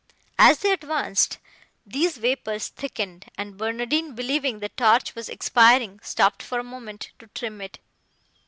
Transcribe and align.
As 0.39 0.57
they 0.61 0.71
advanced, 0.73 1.37
these 1.85 2.17
vapours 2.17 2.69
thickened, 2.69 3.25
and 3.37 3.55
Barnardine, 3.55 4.15
believing 4.15 4.57
the 4.57 4.69
torch 4.69 5.13
was 5.13 5.29
expiring, 5.29 5.99
stopped 6.01 6.41
for 6.41 6.57
a 6.57 6.63
moment 6.63 7.11
to 7.19 7.27
trim 7.35 7.61
it. 7.61 7.77